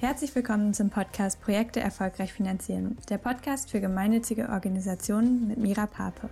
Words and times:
Herzlich 0.00 0.34
willkommen 0.34 0.72
zum 0.72 0.88
Podcast 0.88 1.42
Projekte 1.42 1.78
erfolgreich 1.78 2.32
finanzieren, 2.32 2.96
der 3.10 3.18
Podcast 3.18 3.70
für 3.70 3.82
gemeinnützige 3.82 4.48
Organisationen 4.48 5.46
mit 5.46 5.58
Mira 5.58 5.84
Pape. 5.84 6.30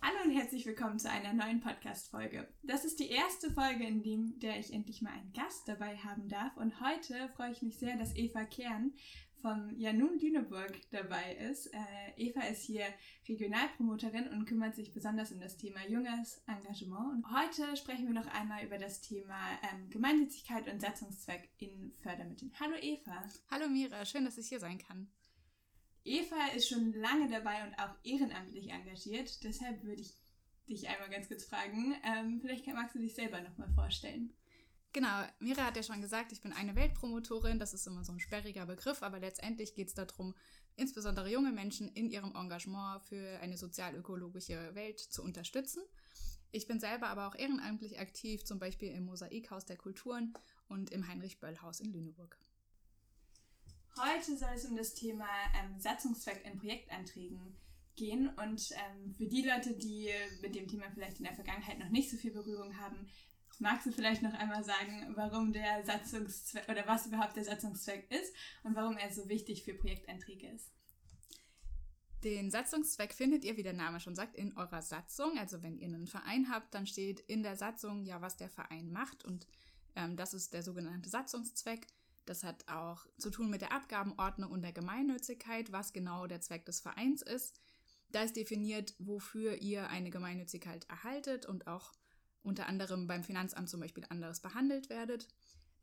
Hallo 0.00 0.16
und 0.24 0.30
herzlich 0.30 0.64
willkommen 0.64 0.98
zu 0.98 1.10
einer 1.10 1.34
neuen 1.34 1.60
Podcast-Folge. 1.60 2.48
Das 2.62 2.86
ist 2.86 2.98
die 2.98 3.10
erste 3.10 3.50
Folge, 3.50 3.84
in 3.84 4.02
dem, 4.02 4.38
der 4.38 4.58
ich 4.58 4.72
endlich 4.72 5.02
mal 5.02 5.12
einen 5.12 5.34
Gast 5.34 5.68
dabei 5.68 5.98
haben 5.98 6.30
darf. 6.30 6.56
Und 6.56 6.80
heute 6.80 7.28
freue 7.36 7.50
ich 7.50 7.60
mich 7.60 7.78
sehr, 7.78 7.98
dass 7.98 8.16
Eva 8.16 8.44
Kern 8.44 8.92
vom 9.44 9.78
Janun 9.78 10.18
Lüneburg 10.18 10.72
dabei 10.90 11.34
ist. 11.34 11.66
Äh, 11.66 11.78
Eva 12.16 12.40
ist 12.44 12.62
hier 12.62 12.86
Regionalpromoterin 13.28 14.28
und 14.28 14.46
kümmert 14.46 14.74
sich 14.74 14.90
besonders 14.90 15.32
um 15.32 15.40
das 15.40 15.58
Thema 15.58 15.86
junges 15.86 16.42
Engagement. 16.46 17.12
Und 17.12 17.26
heute 17.30 17.76
sprechen 17.76 18.06
wir 18.06 18.14
noch 18.14 18.26
einmal 18.28 18.64
über 18.64 18.78
das 18.78 19.02
Thema 19.02 19.36
ähm, 19.70 19.90
Gemeinnützigkeit 19.90 20.66
und 20.66 20.80
Satzungszweck 20.80 21.50
in 21.58 21.92
Fördermitteln. 22.02 22.52
Hallo 22.58 22.74
Eva. 22.80 23.22
Hallo 23.50 23.68
Mira, 23.68 24.06
schön, 24.06 24.24
dass 24.24 24.38
ich 24.38 24.48
hier 24.48 24.60
sein 24.60 24.78
kann. 24.78 25.08
Eva 26.04 26.46
ist 26.56 26.70
schon 26.70 26.94
lange 26.94 27.28
dabei 27.28 27.66
und 27.66 27.74
auch 27.74 27.94
ehrenamtlich 28.02 28.70
engagiert. 28.70 29.44
Deshalb 29.44 29.84
würde 29.84 30.00
ich 30.00 30.14
dich 30.70 30.88
einmal 30.88 31.10
ganz 31.10 31.28
kurz 31.28 31.44
fragen. 31.44 31.94
Ähm, 32.02 32.40
vielleicht 32.40 32.66
magst 32.68 32.94
du 32.94 32.98
dich 32.98 33.14
selber 33.14 33.42
nochmal 33.42 33.68
vorstellen. 33.74 34.32
Genau, 34.94 35.24
Mira 35.40 35.64
hat 35.64 35.76
ja 35.76 35.82
schon 35.82 36.00
gesagt, 36.00 36.30
ich 36.30 36.40
bin 36.40 36.52
eine 36.52 36.76
Weltpromotorin. 36.76 37.58
Das 37.58 37.74
ist 37.74 37.84
immer 37.88 38.04
so 38.04 38.12
ein 38.12 38.20
sperriger 38.20 38.64
Begriff, 38.64 39.02
aber 39.02 39.18
letztendlich 39.18 39.74
geht 39.74 39.88
es 39.88 39.94
darum, 39.94 40.36
insbesondere 40.76 41.28
junge 41.28 41.50
Menschen 41.50 41.88
in 41.88 42.10
ihrem 42.10 42.32
Engagement 42.36 43.02
für 43.02 43.40
eine 43.40 43.58
sozial-ökologische 43.58 44.72
Welt 44.76 45.00
zu 45.00 45.24
unterstützen. 45.24 45.82
Ich 46.52 46.68
bin 46.68 46.78
selber 46.78 47.08
aber 47.08 47.26
auch 47.26 47.34
ehrenamtlich 47.34 47.98
aktiv, 47.98 48.44
zum 48.44 48.60
Beispiel 48.60 48.92
im 48.92 49.06
Mosaikhaus 49.06 49.64
der 49.64 49.76
Kulturen 49.76 50.32
und 50.68 50.90
im 50.90 51.08
Heinrich-Böll-Haus 51.08 51.80
in 51.80 51.92
Lüneburg. 51.92 52.38
Heute 53.96 54.38
soll 54.38 54.52
es 54.54 54.64
um 54.64 54.76
das 54.76 54.94
Thema 54.94 55.26
ähm, 55.60 55.80
Satzungszweck 55.80 56.46
in 56.46 56.56
Projektanträgen 56.56 57.56
gehen. 57.96 58.28
Und 58.28 58.70
ähm, 58.70 59.12
für 59.16 59.26
die 59.26 59.42
Leute, 59.42 59.74
die 59.74 60.10
mit 60.40 60.54
dem 60.54 60.68
Thema 60.68 60.84
vielleicht 60.94 61.18
in 61.18 61.24
der 61.24 61.34
Vergangenheit 61.34 61.80
noch 61.80 61.90
nicht 61.90 62.10
so 62.10 62.16
viel 62.16 62.30
Berührung 62.30 62.78
haben, 62.78 63.08
Magst 63.60 63.86
du 63.86 63.92
vielleicht 63.92 64.22
noch 64.22 64.34
einmal 64.34 64.64
sagen, 64.64 65.12
warum 65.14 65.52
der 65.52 65.84
Satzungszweck 65.84 66.68
oder 66.68 66.86
was 66.86 67.06
überhaupt 67.06 67.36
der 67.36 67.44
Satzungszweck 67.44 68.10
ist 68.10 68.34
und 68.62 68.74
warum 68.74 68.96
er 68.96 69.12
so 69.12 69.28
wichtig 69.28 69.64
für 69.64 69.74
Projektanträge 69.74 70.48
ist? 70.48 70.70
Den 72.24 72.50
Satzungszweck 72.50 73.12
findet 73.12 73.44
ihr, 73.44 73.56
wie 73.58 73.62
der 73.62 73.74
Name 73.74 74.00
schon 74.00 74.14
sagt, 74.14 74.34
in 74.34 74.56
eurer 74.56 74.80
Satzung. 74.80 75.38
Also 75.38 75.62
wenn 75.62 75.76
ihr 75.76 75.88
einen 75.88 76.06
Verein 76.06 76.48
habt, 76.50 76.74
dann 76.74 76.86
steht 76.86 77.20
in 77.20 77.42
der 77.42 77.56
Satzung 77.56 78.04
ja, 78.04 78.22
was 78.22 78.36
der 78.36 78.48
Verein 78.48 78.90
macht 78.90 79.24
und 79.24 79.46
ähm, 79.94 80.16
das 80.16 80.34
ist 80.34 80.54
der 80.54 80.62
sogenannte 80.62 81.08
Satzungszweck. 81.10 81.86
Das 82.24 82.42
hat 82.42 82.66
auch 82.68 83.06
zu 83.18 83.30
tun 83.30 83.50
mit 83.50 83.60
der 83.60 83.72
Abgabenordnung 83.72 84.50
und 84.50 84.62
der 84.62 84.72
Gemeinnützigkeit, 84.72 85.72
was 85.72 85.92
genau 85.92 86.26
der 86.26 86.40
Zweck 86.40 86.64
des 86.64 86.80
Vereins 86.80 87.20
ist. 87.20 87.60
Da 88.10 88.22
ist 88.22 88.36
definiert, 88.36 88.94
wofür 88.98 89.56
ihr 89.60 89.88
eine 89.88 90.10
Gemeinnützigkeit 90.10 90.88
erhaltet 90.88 91.46
und 91.46 91.66
auch 91.66 91.92
unter 92.44 92.66
anderem 92.68 93.06
beim 93.06 93.24
Finanzamt 93.24 93.68
zum 93.68 93.80
Beispiel 93.80 94.04
anderes 94.08 94.40
behandelt 94.40 94.90
werdet. 94.90 95.28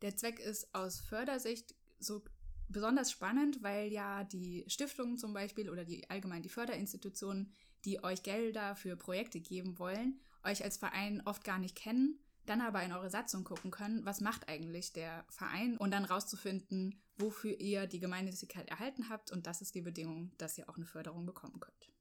Der 0.00 0.16
Zweck 0.16 0.40
ist 0.40 0.74
aus 0.74 1.00
Fördersicht 1.00 1.74
so 1.98 2.24
besonders 2.68 3.10
spannend, 3.10 3.62
weil 3.62 3.92
ja 3.92 4.24
die 4.24 4.64
Stiftungen 4.68 5.18
zum 5.18 5.34
Beispiel 5.34 5.68
oder 5.68 5.84
die 5.84 6.08
allgemein 6.08 6.42
die 6.42 6.48
Förderinstitutionen, 6.48 7.52
die 7.84 8.02
euch 8.02 8.22
Gelder 8.22 8.76
für 8.76 8.96
Projekte 8.96 9.40
geben 9.40 9.78
wollen, 9.78 10.20
euch 10.44 10.64
als 10.64 10.78
Verein 10.78 11.22
oft 11.26 11.44
gar 11.44 11.58
nicht 11.58 11.76
kennen, 11.76 12.18
dann 12.46 12.60
aber 12.60 12.82
in 12.82 12.92
eure 12.92 13.10
Satzung 13.10 13.44
gucken 13.44 13.70
können, 13.70 14.04
was 14.04 14.20
macht 14.20 14.48
eigentlich 14.48 14.92
der 14.92 15.24
Verein 15.28 15.76
und 15.76 15.92
dann 15.92 16.04
rauszufinden, 16.04 17.00
wofür 17.16 17.58
ihr 17.60 17.86
die 17.86 18.00
Gemeinnützigkeit 18.00 18.68
erhalten 18.68 19.08
habt 19.08 19.30
und 19.30 19.46
das 19.46 19.60
ist 19.60 19.74
die 19.74 19.82
Bedingung, 19.82 20.32
dass 20.38 20.58
ihr 20.58 20.68
auch 20.68 20.76
eine 20.76 20.86
Förderung 20.86 21.26
bekommen 21.26 21.60
könnt. 21.60 21.92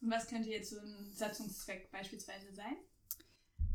Und 0.00 0.10
was 0.10 0.26
könnte 0.26 0.50
jetzt 0.50 0.70
so 0.70 0.78
ein 0.78 1.10
Satzungszweck 1.12 1.90
beispielsweise 1.90 2.54
sein? 2.54 2.76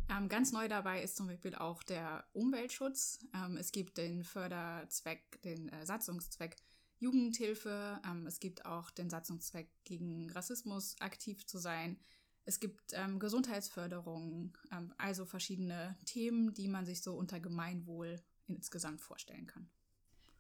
Ähm, 0.10 0.28
ganz 0.28 0.52
neu 0.52 0.68
dabei 0.68 1.04
ist 1.04 1.16
zum 1.16 1.28
Beispiel 1.28 1.56
auch 1.56 1.84
der 1.84 2.26
Umweltschutz. 2.34 3.20
Ähm, 3.34 3.58
es 3.58 3.72
gibt 3.72 3.98
den 3.98 4.24
Förderzweck, 4.24 5.42
den 5.44 5.70
äh, 5.70 5.86
Satzungszweck 5.86 6.56
Jugendhilfe. 7.00 8.02
Ähm, 8.06 8.26
es 8.26 8.40
gibt 8.40 8.66
auch 8.66 8.90
den 8.90 9.10
Satzungszweck 9.10 9.70
gegen 9.84 10.32
Rassismus 10.32 11.00
aktiv 11.00 11.46
zu 11.46 11.60
sein. 11.60 12.00
Es 12.46 12.60
gibt 12.60 12.94
ähm, 12.94 13.20
Gesundheitsförderung, 13.20 14.58
ähm, 14.72 14.94
also 14.98 15.26
verschiedene 15.26 15.96
Themen, 16.06 16.54
die 16.54 16.68
man 16.68 16.86
sich 16.86 17.02
so 17.02 17.14
unter 17.14 17.40
Gemeinwohl 17.40 18.20
insgesamt 18.48 19.02
vorstellen 19.02 19.46
kann. 19.46 19.70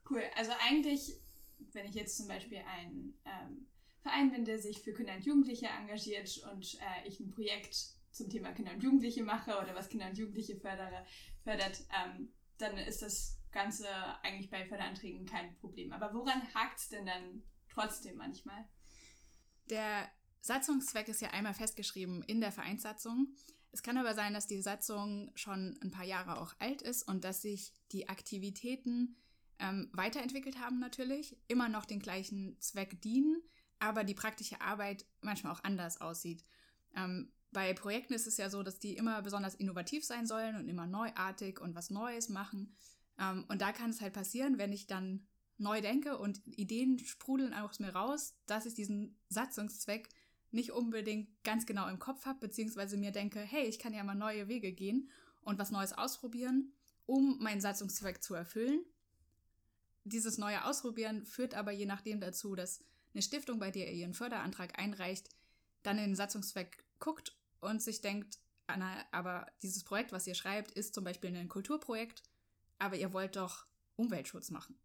Cool. 0.09 0.23
Also 0.35 0.51
eigentlich, 0.67 1.13
wenn 1.73 1.85
ich 1.85 1.93
jetzt 1.93 2.17
zum 2.17 2.27
Beispiel 2.27 2.57
ein 2.57 3.13
ähm, 3.25 3.67
Verein 4.01 4.31
bin, 4.31 4.45
der 4.45 4.57
sich 4.57 4.81
für 4.81 4.93
Kinder 4.93 5.13
und 5.13 5.25
Jugendliche 5.25 5.67
engagiert 5.67 6.43
und 6.51 6.75
äh, 6.75 7.07
ich 7.07 7.19
ein 7.19 7.29
Projekt 7.29 7.98
zum 8.11 8.29
Thema 8.29 8.51
Kinder 8.51 8.73
und 8.73 8.83
Jugendliche 8.83 9.23
mache 9.23 9.51
oder 9.51 9.75
was 9.75 9.89
Kinder 9.89 10.07
und 10.07 10.17
Jugendliche 10.17 10.55
fördere, 10.55 11.05
fördert, 11.43 11.81
ähm, 11.95 12.33
dann 12.57 12.77
ist 12.77 13.01
das 13.01 13.37
Ganze 13.51 13.87
eigentlich 14.23 14.49
bei 14.49 14.65
Förderanträgen 14.65 15.25
kein 15.25 15.55
Problem. 15.55 15.91
Aber 15.91 16.13
woran 16.13 16.41
hakt 16.53 16.79
es 16.79 16.89
denn 16.89 17.05
dann 17.05 17.43
trotzdem 17.69 18.17
manchmal? 18.17 18.67
Der 19.69 20.09
Satzungszweck 20.41 21.07
ist 21.07 21.21
ja 21.21 21.29
einmal 21.29 21.53
festgeschrieben 21.53 22.23
in 22.23 22.41
der 22.41 22.51
Vereinssatzung. 22.51 23.35
Es 23.71 23.83
kann 23.83 23.97
aber 23.97 24.15
sein, 24.15 24.33
dass 24.33 24.47
die 24.47 24.61
Satzung 24.61 25.31
schon 25.35 25.77
ein 25.83 25.91
paar 25.91 26.05
Jahre 26.05 26.39
auch 26.39 26.53
alt 26.59 26.81
ist 26.81 27.07
und 27.07 27.23
dass 27.23 27.41
sich 27.41 27.73
die 27.91 28.09
Aktivitäten 28.09 29.15
ähm, 29.59 29.89
weiterentwickelt 29.93 30.59
haben 30.59 30.79
natürlich, 30.79 31.37
immer 31.47 31.69
noch 31.69 31.85
den 31.85 31.99
gleichen 31.99 32.59
Zweck 32.61 33.01
dienen, 33.01 33.41
aber 33.77 34.03
die 34.03 34.15
praktische 34.15 34.61
Arbeit 34.61 35.05
manchmal 35.21 35.53
auch 35.53 35.63
anders 35.63 36.01
aussieht. 36.01 36.43
Ähm, 36.95 37.31
bei 37.51 37.73
Projekten 37.73 38.13
ist 38.13 38.27
es 38.27 38.37
ja 38.37 38.49
so, 38.49 38.63
dass 38.63 38.79
die 38.79 38.95
immer 38.95 39.21
besonders 39.21 39.55
innovativ 39.55 40.05
sein 40.05 40.25
sollen 40.25 40.55
und 40.55 40.67
immer 40.67 40.85
neuartig 40.85 41.59
und 41.59 41.75
was 41.75 41.89
Neues 41.89 42.29
machen. 42.29 42.75
Ähm, 43.17 43.45
und 43.47 43.61
da 43.61 43.71
kann 43.71 43.89
es 43.89 44.01
halt 44.01 44.13
passieren, 44.13 44.57
wenn 44.57 44.71
ich 44.71 44.87
dann 44.87 45.27
neu 45.57 45.81
denke 45.81 46.17
und 46.17 46.41
Ideen 46.47 46.99
sprudeln 46.99 47.53
aus 47.53 47.79
mir 47.79 47.93
raus, 47.93 48.35
dass 48.45 48.65
ich 48.65 48.75
diesen 48.75 49.17
Satzungszweck 49.29 50.09
nicht 50.51 50.71
unbedingt 50.71 51.43
ganz 51.43 51.65
genau 51.65 51.87
im 51.89 51.99
Kopf 51.99 52.25
habe, 52.25 52.39
beziehungsweise 52.39 52.97
mir 52.97 53.11
denke, 53.11 53.39
hey, 53.39 53.65
ich 53.65 53.77
kann 53.77 53.93
ja 53.93 54.03
mal 54.03 54.15
neue 54.15 54.47
Wege 54.47 54.71
gehen 54.71 55.09
und 55.41 55.59
was 55.59 55.71
Neues 55.71 55.93
ausprobieren, 55.93 56.73
um 57.05 57.37
meinen 57.39 57.61
Satzungszweck 57.61 58.23
zu 58.23 58.35
erfüllen. 58.35 58.83
Dieses 60.05 60.37
neue 60.37 60.65
Ausprobieren 60.65 61.25
führt 61.25 61.53
aber 61.53 61.71
je 61.71 61.85
nachdem 61.85 62.19
dazu, 62.19 62.55
dass 62.55 62.83
eine 63.13 63.21
Stiftung, 63.21 63.59
bei 63.59 63.69
der 63.69 63.87
ihr 63.87 63.93
ihren 63.93 64.13
Förderantrag 64.13 64.79
einreicht, 64.79 65.29
dann 65.83 65.97
in 65.97 66.05
den 66.05 66.15
Satzungszweck 66.15 66.83
guckt 66.99 67.38
und 67.61 67.81
sich 67.81 68.01
denkt, 68.01 68.39
Anna, 68.67 69.05
aber 69.11 69.47
dieses 69.61 69.83
Projekt, 69.83 70.11
was 70.11 70.27
ihr 70.27 70.35
schreibt, 70.35 70.71
ist 70.71 70.93
zum 70.93 71.03
Beispiel 71.03 71.35
ein 71.35 71.49
Kulturprojekt, 71.49 72.23
aber 72.77 72.95
ihr 72.95 73.13
wollt 73.13 73.35
doch 73.35 73.65
Umweltschutz 73.95 74.51
machen. 74.51 74.79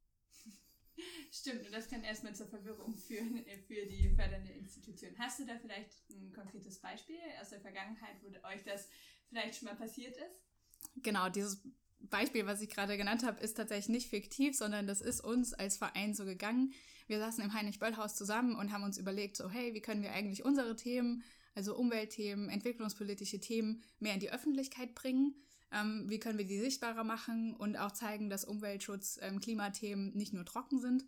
Stimmt, 1.30 1.66
und 1.66 1.72
das 1.72 1.88
kann 1.88 2.02
erstmal 2.02 2.34
zur 2.34 2.46
Verwirrung 2.46 2.96
führen 2.96 3.44
für 3.66 3.86
die 3.86 4.10
fördernde 4.16 4.52
Institution. 4.52 5.14
Hast 5.18 5.40
du 5.40 5.46
da 5.46 5.58
vielleicht 5.58 6.08
ein 6.10 6.32
konkretes 6.32 6.78
Beispiel 6.80 7.18
aus 7.40 7.50
der 7.50 7.60
Vergangenheit, 7.60 8.16
wo 8.22 8.28
euch 8.48 8.64
das 8.64 8.88
vielleicht 9.28 9.58
schon 9.58 9.68
mal 9.68 9.76
passiert 9.76 10.16
ist? 10.16 11.02
Genau, 11.02 11.28
dieses 11.28 11.62
Beispiel, 12.00 12.46
was 12.46 12.60
ich 12.60 12.68
gerade 12.68 12.96
genannt 12.96 13.24
habe, 13.24 13.40
ist 13.40 13.54
tatsächlich 13.54 13.88
nicht 13.88 14.10
fiktiv, 14.10 14.56
sondern 14.56 14.86
das 14.86 15.00
ist 15.00 15.20
uns 15.20 15.54
als 15.54 15.76
Verein 15.76 16.14
so 16.14 16.24
gegangen. 16.24 16.72
Wir 17.06 17.18
saßen 17.18 17.44
im 17.44 17.52
Heinrich-Böll-Haus 17.52 18.14
zusammen 18.14 18.56
und 18.56 18.72
haben 18.72 18.84
uns 18.84 18.98
überlegt, 18.98 19.36
so 19.36 19.50
hey, 19.50 19.74
wie 19.74 19.80
können 19.80 20.02
wir 20.02 20.12
eigentlich 20.12 20.44
unsere 20.44 20.76
Themen 20.76 21.22
also 21.54 21.76
Umweltthemen, 21.76 22.48
entwicklungspolitische 22.48 23.40
Themen 23.40 23.82
mehr 23.98 24.14
in 24.14 24.20
die 24.20 24.32
Öffentlichkeit 24.32 24.94
bringen. 24.94 25.34
Ähm, 25.72 26.04
wie 26.08 26.18
können 26.18 26.38
wir 26.38 26.46
die 26.46 26.58
sichtbarer 26.58 27.04
machen 27.04 27.54
und 27.54 27.76
auch 27.76 27.92
zeigen, 27.92 28.30
dass 28.30 28.44
Umweltschutz, 28.44 29.18
ähm, 29.22 29.40
Klimathemen 29.40 30.14
nicht 30.14 30.32
nur 30.32 30.44
trocken 30.44 30.80
sind. 30.80 31.04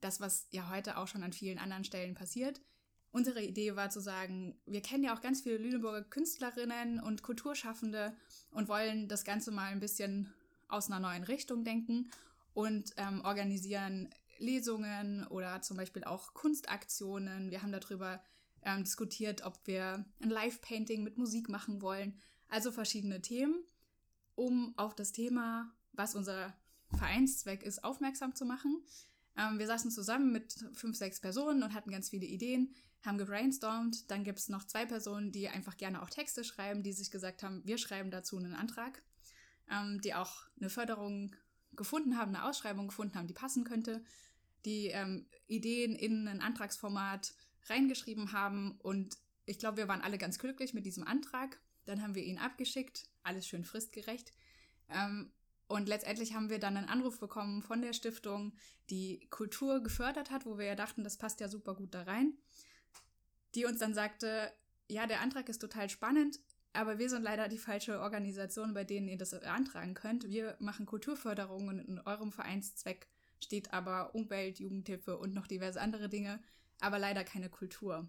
Das, 0.00 0.20
was 0.20 0.46
ja 0.50 0.70
heute 0.70 0.96
auch 0.96 1.08
schon 1.08 1.22
an 1.22 1.32
vielen 1.32 1.58
anderen 1.58 1.84
Stellen 1.84 2.14
passiert. 2.14 2.60
Unsere 3.12 3.42
Idee 3.42 3.74
war 3.74 3.90
zu 3.90 4.00
sagen, 4.00 4.56
wir 4.66 4.82
kennen 4.82 5.02
ja 5.02 5.14
auch 5.16 5.20
ganz 5.20 5.42
viele 5.42 5.58
Lüneburger 5.58 6.02
Künstlerinnen 6.02 7.00
und 7.00 7.22
Kulturschaffende 7.22 8.14
und 8.52 8.68
wollen 8.68 9.08
das 9.08 9.24
Ganze 9.24 9.50
mal 9.50 9.72
ein 9.72 9.80
bisschen 9.80 10.32
aus 10.68 10.88
einer 10.88 11.00
neuen 11.00 11.24
Richtung 11.24 11.64
denken 11.64 12.10
und 12.54 12.92
ähm, 12.96 13.20
organisieren 13.24 14.08
Lesungen 14.38 15.26
oder 15.26 15.60
zum 15.60 15.76
Beispiel 15.76 16.04
auch 16.04 16.34
Kunstaktionen. 16.34 17.50
Wir 17.50 17.62
haben 17.62 17.72
darüber 17.72 18.22
ähm, 18.64 18.84
diskutiert, 18.84 19.42
ob 19.44 19.58
wir 19.66 20.04
ein 20.20 20.30
Live-Painting 20.30 21.02
mit 21.02 21.18
Musik 21.18 21.48
machen 21.48 21.82
wollen. 21.82 22.18
Also 22.48 22.72
verschiedene 22.72 23.20
Themen, 23.22 23.62
um 24.34 24.74
auf 24.76 24.94
das 24.94 25.12
Thema, 25.12 25.72
was 25.92 26.14
unser 26.14 26.54
Vereinszweck 26.96 27.62
ist, 27.62 27.84
aufmerksam 27.84 28.34
zu 28.34 28.44
machen. 28.44 28.82
Ähm, 29.36 29.58
wir 29.58 29.66
saßen 29.66 29.90
zusammen 29.90 30.32
mit 30.32 30.54
fünf, 30.74 30.96
sechs 30.96 31.20
Personen 31.20 31.62
und 31.62 31.74
hatten 31.74 31.90
ganz 31.90 32.10
viele 32.10 32.26
Ideen, 32.26 32.74
haben 33.04 33.18
gebrainstormt. 33.18 34.10
Dann 34.10 34.24
gibt 34.24 34.38
es 34.38 34.48
noch 34.48 34.64
zwei 34.64 34.86
Personen, 34.86 35.32
die 35.32 35.48
einfach 35.48 35.76
gerne 35.76 36.02
auch 36.02 36.10
Texte 36.10 36.44
schreiben, 36.44 36.82
die 36.82 36.92
sich 36.92 37.10
gesagt 37.10 37.42
haben, 37.42 37.62
wir 37.64 37.78
schreiben 37.78 38.10
dazu 38.10 38.36
einen 38.36 38.54
Antrag, 38.54 39.02
ähm, 39.70 40.00
die 40.00 40.14
auch 40.14 40.44
eine 40.58 40.70
Förderung 40.70 41.34
gefunden 41.72 42.18
haben, 42.18 42.34
eine 42.34 42.44
Ausschreibung 42.44 42.88
gefunden 42.88 43.14
haben, 43.14 43.28
die 43.28 43.34
passen 43.34 43.64
könnte, 43.64 44.02
die 44.64 44.88
ähm, 44.88 45.26
Ideen 45.46 45.94
in 45.94 46.28
ein 46.28 46.40
Antragsformat 46.40 47.32
reingeschrieben 47.68 48.32
haben 48.32 48.78
und 48.80 49.16
ich 49.46 49.58
glaube, 49.58 49.78
wir 49.78 49.88
waren 49.88 50.02
alle 50.02 50.18
ganz 50.18 50.38
glücklich 50.38 50.74
mit 50.74 50.86
diesem 50.86 51.04
Antrag. 51.04 51.60
Dann 51.84 52.02
haben 52.02 52.14
wir 52.14 52.22
ihn 52.22 52.38
abgeschickt, 52.38 53.08
alles 53.22 53.48
schön 53.48 53.64
fristgerecht. 53.64 54.32
Ähm, 54.88 55.32
und 55.66 55.88
letztendlich 55.88 56.34
haben 56.34 56.50
wir 56.50 56.58
dann 56.58 56.76
einen 56.76 56.88
Anruf 56.88 57.20
bekommen 57.20 57.62
von 57.62 57.80
der 57.80 57.92
Stiftung, 57.92 58.52
die 58.90 59.26
Kultur 59.30 59.82
gefördert 59.82 60.30
hat, 60.30 60.46
wo 60.46 60.58
wir 60.58 60.66
ja 60.66 60.74
dachten, 60.74 61.04
das 61.04 61.16
passt 61.16 61.40
ja 61.40 61.48
super 61.48 61.74
gut 61.74 61.94
da 61.94 62.02
rein, 62.02 62.34
die 63.54 63.64
uns 63.64 63.78
dann 63.78 63.94
sagte, 63.94 64.52
ja, 64.88 65.06
der 65.06 65.20
Antrag 65.20 65.48
ist 65.48 65.60
total 65.60 65.88
spannend, 65.88 66.40
aber 66.72 66.98
wir 66.98 67.08
sind 67.08 67.22
leider 67.22 67.48
die 67.48 67.58
falsche 67.58 68.00
Organisation, 68.00 68.74
bei 68.74 68.84
denen 68.84 69.08
ihr 69.08 69.18
das 69.18 69.30
beantragen 69.30 69.94
könnt. 69.94 70.28
Wir 70.28 70.56
machen 70.58 70.86
Kulturförderung 70.86 71.68
und 71.68 71.78
in 71.78 72.00
eurem 72.00 72.32
Vereinszweck 72.32 73.08
steht 73.40 73.72
aber 73.72 74.14
Umwelt, 74.14 74.58
Jugendhilfe 74.58 75.18
und 75.18 75.34
noch 75.34 75.46
diverse 75.46 75.80
andere 75.80 76.08
Dinge, 76.08 76.40
aber 76.80 76.98
leider 76.98 77.24
keine 77.24 77.48
Kultur. 77.48 78.08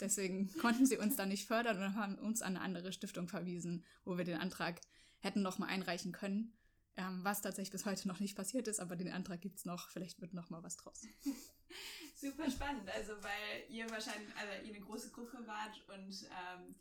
Deswegen 0.00 0.52
konnten 0.58 0.86
sie 0.86 0.98
uns 0.98 1.16
da 1.16 1.26
nicht 1.26 1.46
fördern 1.46 1.82
und 1.82 1.94
haben 1.96 2.18
uns 2.18 2.42
an 2.42 2.56
eine 2.56 2.64
andere 2.64 2.92
Stiftung 2.92 3.28
verwiesen, 3.28 3.84
wo 4.04 4.18
wir 4.18 4.24
den 4.24 4.38
Antrag 4.38 4.80
hätten 5.20 5.42
nochmal 5.42 5.70
einreichen 5.70 6.12
können. 6.12 6.56
Ähm, 6.98 7.20
was 7.22 7.42
tatsächlich 7.42 7.72
bis 7.72 7.84
heute 7.84 8.08
noch 8.08 8.20
nicht 8.20 8.36
passiert 8.36 8.68
ist, 8.68 8.80
aber 8.80 8.96
den 8.96 9.12
Antrag 9.12 9.42
gibt 9.42 9.58
es 9.58 9.66
noch. 9.66 9.90
Vielleicht 9.90 10.20
wird 10.22 10.32
noch 10.32 10.48
mal 10.48 10.62
was 10.62 10.76
draus. 10.76 11.02
Super 12.16 12.50
spannend, 12.50 12.88
also 12.88 13.12
weil 13.22 13.68
ihr 13.68 13.88
wahrscheinlich, 13.90 14.34
also 14.36 14.66
ihr 14.66 14.74
eine 14.74 14.84
große 14.84 15.10
Gruppe 15.10 15.46
wart 15.46 15.78
und 15.88 16.22
ähm, 16.22 16.74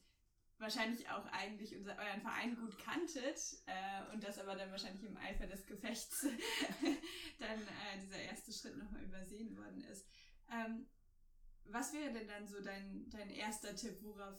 wahrscheinlich 0.57 1.09
auch 1.09 1.25
eigentlich 1.33 1.75
unser, 1.75 1.97
euren 1.97 2.21
Verein 2.21 2.55
gut 2.55 2.77
kanntet 2.79 3.37
äh, 3.65 4.13
und 4.13 4.23
das 4.23 4.39
aber 4.39 4.55
dann 4.55 4.71
wahrscheinlich 4.71 5.03
im 5.03 5.17
Eifer 5.17 5.47
des 5.47 5.65
Gefechts 5.65 6.21
dann 7.39 7.61
äh, 7.61 7.99
dieser 8.01 8.19
erste 8.19 8.53
Schritt 8.53 8.77
nochmal 8.77 9.03
übersehen 9.03 9.57
worden 9.57 9.83
ist. 9.83 10.05
Ähm, 10.49 10.87
was 11.69 11.93
wäre 11.93 12.13
denn 12.13 12.27
dann 12.27 12.47
so 12.47 12.61
dein, 12.61 13.09
dein 13.09 13.29
erster 13.29 13.75
Tipp, 13.75 13.97
worauf 14.01 14.35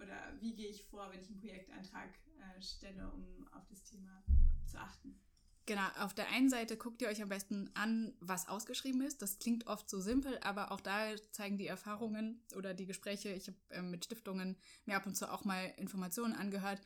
oder 0.00 0.32
wie 0.40 0.54
gehe 0.54 0.68
ich 0.68 0.84
vor, 0.84 1.10
wenn 1.10 1.20
ich 1.20 1.28
einen 1.28 1.40
Projektantrag 1.40 2.10
äh, 2.38 2.62
stelle, 2.62 3.10
um 3.10 3.48
auf 3.52 3.66
das 3.68 3.82
Thema 3.82 4.22
zu 4.66 4.78
achten? 4.78 5.20
Genau, 5.66 5.86
auf 5.98 6.14
der 6.14 6.30
einen 6.30 6.48
Seite 6.48 6.78
guckt 6.78 7.02
ihr 7.02 7.08
euch 7.08 7.20
am 7.20 7.28
besten 7.28 7.70
an, 7.74 8.14
was 8.20 8.48
ausgeschrieben 8.48 9.02
ist. 9.02 9.20
Das 9.20 9.38
klingt 9.38 9.66
oft 9.66 9.90
so 9.90 10.00
simpel, 10.00 10.38
aber 10.38 10.72
auch 10.72 10.80
da 10.80 11.14
zeigen 11.32 11.58
die 11.58 11.66
Erfahrungen 11.66 12.42
oder 12.56 12.72
die 12.72 12.86
Gespräche, 12.86 13.28
ich 13.30 13.48
habe 13.48 13.58
äh, 13.68 13.82
mit 13.82 14.04
Stiftungen 14.04 14.56
mir 14.86 14.96
ab 14.96 15.04
und 15.04 15.14
zu 15.14 15.30
auch 15.30 15.44
mal 15.44 15.74
Informationen 15.76 16.32
angehört, 16.32 16.80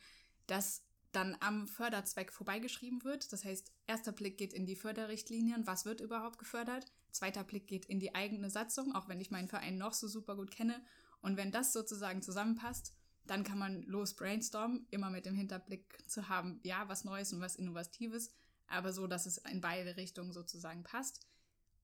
dass 0.47 0.83
dann 1.15 1.37
am 1.39 1.67
Förderzweck 1.67 2.31
vorbeigeschrieben 2.31 3.03
wird. 3.03 3.31
Das 3.31 3.45
heißt, 3.45 3.71
erster 3.87 4.11
Blick 4.11 4.37
geht 4.37 4.53
in 4.53 4.65
die 4.65 4.75
Förderrichtlinien, 4.75 5.65
was 5.67 5.85
wird 5.85 6.01
überhaupt 6.01 6.39
gefördert. 6.39 6.91
Zweiter 7.11 7.43
Blick 7.43 7.67
geht 7.67 7.85
in 7.85 7.99
die 7.99 8.15
eigene 8.15 8.49
Satzung, 8.49 8.93
auch 8.95 9.07
wenn 9.07 9.21
ich 9.21 9.31
meinen 9.31 9.47
Verein 9.47 9.77
noch 9.77 9.93
so 9.93 10.07
super 10.07 10.35
gut 10.35 10.51
kenne. 10.51 10.83
Und 11.21 11.37
wenn 11.37 11.51
das 11.51 11.71
sozusagen 11.71 12.21
zusammenpasst, 12.21 12.93
dann 13.25 13.43
kann 13.43 13.57
man 13.57 13.83
los 13.83 14.15
brainstormen, 14.15 14.85
immer 14.91 15.09
mit 15.09 15.25
dem 15.25 15.35
Hinterblick 15.35 16.03
zu 16.09 16.27
haben, 16.27 16.59
ja, 16.63 16.89
was 16.89 17.05
Neues 17.05 17.31
und 17.31 17.39
was 17.39 17.55
Innovatives, 17.55 18.31
aber 18.67 18.91
so, 18.91 19.07
dass 19.07 19.25
es 19.25 19.37
in 19.37 19.61
beide 19.61 19.95
Richtungen 19.95 20.33
sozusagen 20.33 20.83
passt. 20.83 21.25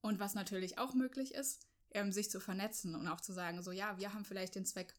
Und 0.02 0.20
was 0.20 0.34
natürlich 0.34 0.78
auch 0.78 0.94
möglich 0.94 1.34
ist, 1.34 1.66
ähm, 1.92 2.12
sich 2.12 2.30
zu 2.30 2.40
vernetzen 2.40 2.96
und 2.96 3.08
auch 3.08 3.22
zu 3.22 3.34
sagen, 3.34 3.62
so 3.62 3.72
ja, 3.72 3.98
wir 3.98 4.14
haben 4.14 4.26
vielleicht 4.26 4.56
den 4.56 4.66
Zweck, 4.66 4.94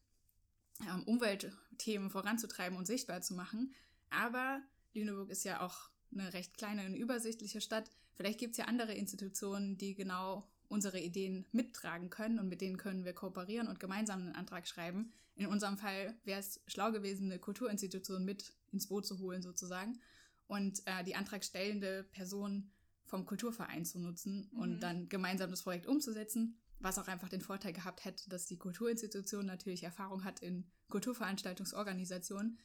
ähm, 0.88 1.02
Umweltthemen 1.04 2.10
voranzutreiben 2.10 2.76
und 2.76 2.86
sichtbar 2.86 3.20
zu 3.20 3.34
machen, 3.34 3.74
aber 4.10 4.62
Lüneburg 4.92 5.30
ist 5.30 5.44
ja 5.44 5.60
auch 5.60 5.90
eine 6.12 6.32
recht 6.32 6.56
kleine 6.56 6.86
und 6.86 6.94
übersichtliche 6.94 7.60
Stadt. 7.60 7.90
Vielleicht 8.14 8.38
gibt 8.38 8.52
es 8.52 8.58
ja 8.58 8.64
andere 8.66 8.94
Institutionen, 8.94 9.78
die 9.78 9.94
genau 9.94 10.48
unsere 10.68 11.00
Ideen 11.00 11.46
mittragen 11.52 12.10
können 12.10 12.38
und 12.38 12.48
mit 12.48 12.60
denen 12.60 12.76
können 12.76 13.04
wir 13.04 13.12
kooperieren 13.12 13.68
und 13.68 13.80
gemeinsam 13.80 14.20
einen 14.20 14.34
Antrag 14.34 14.68
schreiben. 14.68 15.12
In 15.34 15.46
unserem 15.46 15.78
Fall 15.78 16.14
wäre 16.24 16.40
es 16.40 16.60
schlau 16.66 16.92
gewesen, 16.92 17.30
eine 17.30 17.40
Kulturinstitution 17.40 18.24
mit 18.24 18.52
ins 18.72 18.86
Boot 18.86 19.06
zu 19.06 19.18
holen 19.18 19.42
sozusagen 19.42 20.00
und 20.46 20.82
äh, 20.86 21.02
die 21.04 21.16
antragstellende 21.16 22.04
Person 22.04 22.70
vom 23.04 23.26
Kulturverein 23.26 23.84
zu 23.84 23.98
nutzen 23.98 24.48
mhm. 24.52 24.58
und 24.58 24.80
dann 24.80 25.08
gemeinsam 25.08 25.50
das 25.50 25.62
Projekt 25.62 25.86
umzusetzen, 25.86 26.60
was 26.78 26.98
auch 26.98 27.08
einfach 27.08 27.28
den 27.28 27.40
Vorteil 27.40 27.72
gehabt 27.72 28.04
hätte, 28.04 28.28
dass 28.30 28.46
die 28.46 28.58
Kulturinstitution 28.58 29.46
natürlich 29.46 29.82
Erfahrung 29.82 30.24
hat 30.24 30.40
in 30.40 30.70
Kulturveranstaltungsorganisationen, 30.88 32.58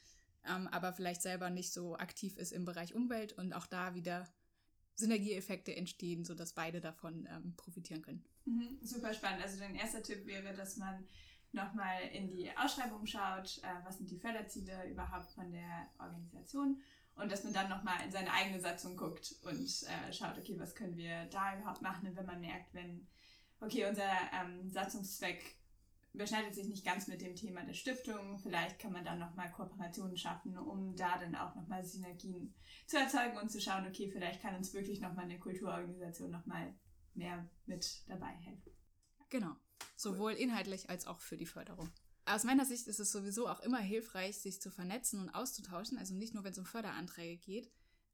ähm, 0.48 0.68
aber 0.68 0.94
vielleicht 0.94 1.22
selber 1.22 1.50
nicht 1.50 1.74
so 1.74 1.96
aktiv 1.96 2.38
ist 2.38 2.52
im 2.52 2.66
Bereich 2.66 2.94
Umwelt 2.94 3.34
und 3.34 3.54
auch 3.54 3.68
da 3.68 3.96
wieder 3.96 4.28
Synergieeffekte 4.96 5.76
entstehen, 5.76 6.24
sodass 6.24 6.54
beide 6.54 6.82
davon 6.82 7.28
ähm, 7.30 7.56
profitieren 7.58 8.02
können. 8.02 8.24
Mhm, 8.46 8.80
super 8.82 9.14
spannend. 9.14 9.44
Also 9.44 9.60
dein 9.60 9.76
erster 9.76 10.02
Tipp 10.02 10.26
wäre, 10.26 10.54
dass 10.54 10.78
man 10.78 11.06
nochmal 11.52 12.02
in 12.14 12.28
die 12.28 12.50
Ausschreibung 12.58 13.06
schaut, 13.06 13.58
äh, 13.60 13.86
was 13.86 13.98
sind 13.98 14.10
die 14.10 14.20
Förderziele 14.20 14.90
überhaupt 14.90 15.32
von 15.32 15.52
der 15.52 15.90
Organisation 16.00 16.82
und 17.16 17.32
dass 17.32 17.44
man 17.44 17.54
dann 17.54 17.70
nochmal 17.70 18.04
in 18.04 18.12
seine 18.12 18.32
eigene 18.32 18.60
Satzung 18.60 18.98
guckt 18.98 19.36
und 19.44 19.84
äh, 19.84 20.14
schaut, 20.14 20.38
okay, 20.38 20.56
was 20.60 20.76
können 20.76 20.98
wir 20.98 21.26
da 21.26 21.58
überhaupt 21.58 21.82
machen, 21.82 22.16
wenn 22.16 22.26
man 22.26 22.42
merkt, 22.42 22.74
wenn, 22.74 23.08
okay, 23.62 23.88
unser 23.88 24.10
ähm, 24.34 24.70
Satzungszweck 24.70 25.56
überschneidet 26.16 26.56
sich 26.56 26.68
nicht 26.68 26.86
ganz 26.86 27.08
mit 27.08 27.22
dem 27.22 27.36
Thema 27.36 27.64
der 27.64 27.74
Stiftung. 27.74 28.40
Vielleicht 28.40 28.80
kann 28.80 28.94
man 28.94 29.04
dann 29.04 29.20
nochmal 29.20 29.52
Kooperationen 29.52 30.18
schaffen, 30.18 30.58
um 30.58 30.96
da 30.96 31.18
dann 31.18 31.36
auch 31.36 31.54
nochmal 31.56 31.84
Synergien 31.84 32.54
zu 32.88 32.98
erzeugen 32.98 33.38
und 33.38 33.52
zu 33.52 33.60
schauen, 33.60 33.86
okay, 33.86 34.10
vielleicht 34.10 34.42
kann 34.42 34.56
uns 34.56 34.74
wirklich 34.74 35.02
nochmal 35.02 35.26
eine 35.26 35.38
Kulturorganisation 35.38 36.32
nochmal 36.32 36.74
mehr 37.14 37.48
mit 37.66 38.04
dabei 38.08 38.32
helfen. 38.32 38.72
Genau. 39.30 39.56
Sowohl 39.98 40.32
inhaltlich 40.34 40.90
als 40.90 41.06
auch 41.06 41.20
für 41.20 41.38
die 41.38 41.46
Förderung. 41.46 41.90
Aus 42.26 42.44
meiner 42.44 42.66
Sicht 42.66 42.88
ist 42.88 43.00
es 43.00 43.12
sowieso 43.12 43.48
auch 43.48 43.60
immer 43.60 43.80
hilfreich, 43.80 44.40
sich 44.40 44.62
zu 44.62 44.72
vernetzen 44.72 45.20
und 45.20 45.30
auszutauschen. 45.30 45.98
Also 45.98 46.16
nicht 46.16 46.34
nur, 46.34 46.44
wenn 46.44 46.54
es 46.54 46.58
um 46.58 46.66
Förderanträge 46.66 47.38
geht, 47.38 47.72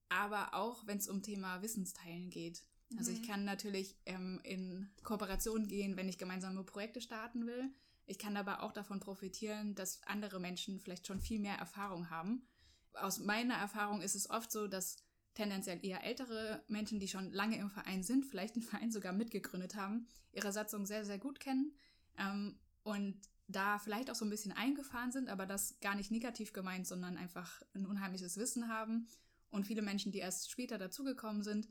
aber 0.09 0.54
auch, 0.54 0.86
wenn 0.88 0.97
es 0.97 1.07
um 1.07 1.21
Thema 1.21 1.62
Wissensteilen 1.62 2.30
geht. 2.30 2.63
Also 2.97 3.12
ich 3.12 3.21
mhm. 3.21 3.25
kann 3.25 3.45
natürlich 3.45 3.95
ähm, 4.06 4.42
in 4.44 4.89
Kooperation 5.04 5.68
gehen, 5.68 5.95
wenn 5.95 6.09
ich 6.09 6.18
gemeinsame 6.18 6.63
Projekte 6.63 7.00
starten 7.00 7.45
will. 7.45 7.69
Ich 8.12 8.19
kann 8.19 8.36
aber 8.36 8.62
auch 8.62 8.74
davon 8.74 9.00
profitieren, 9.00 9.74
dass 9.74 10.04
andere 10.04 10.42
Menschen 10.42 10.81
vielleicht 10.81 11.08
schon 11.08 11.22
viel 11.22 11.40
mehr 11.40 11.56
Erfahrung 11.56 12.10
haben. 12.10 12.46
Aus 12.92 13.19
meiner 13.19 13.54
Erfahrung 13.54 14.02
ist 14.02 14.16
es 14.16 14.30
oft 14.30 14.52
so, 14.52 14.68
dass 14.68 14.97
tendenziell 15.33 15.80
eher 15.81 16.04
ältere 16.04 16.62
Menschen, 16.68 17.00
die 17.00 17.07
schon 17.07 17.31
lange 17.31 17.57
im 17.57 17.69
Verein 17.69 18.04
sind, 18.04 18.26
vielleicht 18.26 18.57
den 18.57 18.64
Verein 18.64 18.92
sogar 18.92 19.14
mitgegründet 19.14 19.76
haben, 19.76 20.09
ihre 20.33 20.52
Satzung 20.52 20.85
sehr, 20.85 21.06
sehr 21.06 21.19
gut 21.19 21.40
kennen 21.40 21.74
ähm, 22.18 22.59
und 22.83 23.18
da 23.47 23.80
vielleicht 23.80 24.12
auch 24.12 24.16
so 24.16 24.26
ein 24.26 24.30
bisschen 24.30 24.52
eingefahren 24.52 25.14
sind, 25.14 25.30
aber 25.30 25.45
das 25.45 25.80
gar 25.80 25.95
nicht 25.95 26.12
negativ 26.12 26.52
gemeint, 26.52 26.88
sondern 26.88 27.16
einfach 27.16 27.62
ein 27.74 27.85
unheimliches 27.85 28.35
Wissen 28.35 28.68
haben. 28.68 29.07
Und 29.52 29.66
viele 29.66 29.81
Menschen, 29.81 30.12
die 30.12 30.19
erst 30.19 30.52
später 30.52 30.78
dazugekommen 30.78 31.44
sind, 31.44 31.69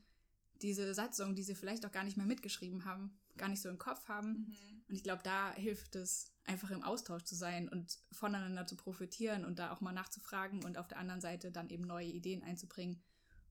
diese 0.63 0.95
Satzung, 0.95 1.35
die 1.35 1.43
sie 1.43 1.55
vielleicht 1.55 1.85
auch 1.85 1.93
gar 1.93 2.05
nicht 2.05 2.17
mehr 2.17 2.25
mitgeschrieben 2.25 2.87
haben, 2.87 3.20
gar 3.41 3.49
nicht 3.49 3.63
so 3.63 3.69
im 3.69 3.79
Kopf 3.79 4.07
haben. 4.07 4.29
Mhm. 4.29 4.83
Und 4.89 4.95
ich 4.95 5.03
glaube, 5.03 5.23
da 5.25 5.53
hilft 5.55 5.97
es, 5.97 6.33
einfach 6.45 6.71
im 6.71 6.83
Austausch 6.83 7.23
zu 7.25 7.35
sein 7.35 7.69
und 7.69 7.99
voneinander 8.13 8.67
zu 8.67 8.77
profitieren 8.77 9.45
und 9.45 9.59
da 9.59 9.73
auch 9.73 9.81
mal 9.81 9.93
nachzufragen 9.93 10.65
und 10.65 10.79
auf 10.79 10.89
der 10.89 10.99
anderen 10.99 11.21
Seite 11.21 11.53
dann 11.53 11.69
eben 11.71 11.85
neue 11.85 12.09
Ideen 12.09 12.43
einzubringen, 12.43 13.03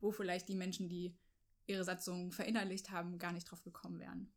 wo 0.01 0.11
vielleicht 0.11 0.49
die 0.49 0.55
Menschen, 0.55 0.89
die 0.89 1.17
ihre 1.65 1.83
Satzung 1.83 2.31
verinnerlicht 2.31 2.91
haben, 2.91 3.17
gar 3.17 3.31
nicht 3.31 3.45
drauf 3.45 3.63
gekommen 3.63 3.99
wären. 3.99 4.33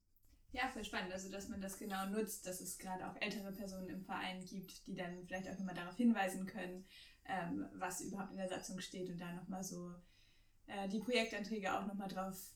Ja, 0.52 0.68
voll 0.68 0.84
spannend. 0.84 1.12
Also, 1.12 1.30
dass 1.30 1.48
man 1.48 1.60
das 1.60 1.78
genau 1.78 2.06
nutzt, 2.06 2.46
dass 2.46 2.60
es 2.60 2.78
gerade 2.78 3.08
auch 3.08 3.16
ältere 3.20 3.52
Personen 3.52 3.88
im 3.88 4.04
Verein 4.04 4.44
gibt, 4.44 4.86
die 4.86 4.94
dann 4.94 5.26
vielleicht 5.26 5.48
auch 5.48 5.58
immer 5.58 5.72
darauf 5.72 5.96
hinweisen 5.96 6.46
können, 6.46 6.84
ähm, 7.24 7.66
was 7.74 8.02
überhaupt 8.02 8.32
in 8.32 8.38
der 8.38 8.48
Satzung 8.48 8.78
steht 8.80 9.08
und 9.08 9.18
da 9.18 9.32
nochmal 9.32 9.64
so 9.64 9.94
äh, 10.66 10.88
die 10.88 11.00
Projektanträge 11.00 11.72
auch 11.72 11.86
nochmal 11.86 12.08
drauf 12.08 12.54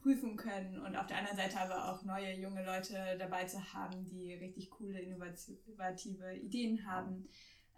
prüfen 0.00 0.36
können 0.36 0.78
und 0.80 0.96
auf 0.96 1.06
der 1.06 1.18
anderen 1.18 1.36
Seite 1.36 1.58
aber 1.58 1.92
auch 1.92 2.04
neue 2.04 2.32
junge 2.34 2.64
Leute 2.64 3.16
dabei 3.18 3.44
zu 3.44 3.72
haben, 3.72 4.04
die 4.04 4.34
richtig 4.34 4.70
coole, 4.70 5.00
innovative 5.00 6.36
Ideen 6.36 6.86
haben, 6.86 7.28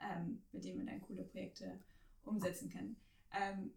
ähm, 0.01 0.43
mit 0.53 0.65
denen 0.65 0.79
man 0.79 0.87
dann 0.87 1.01
coole 1.01 1.25
Projekte 1.25 1.81
umsetzen 2.23 2.71
kann. 2.71 2.97
Ähm, 3.33 3.73